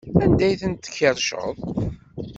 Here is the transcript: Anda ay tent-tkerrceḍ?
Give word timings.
Anda 0.23 0.43
ay 0.47 0.55
tent-tkerrceḍ? 0.61 1.55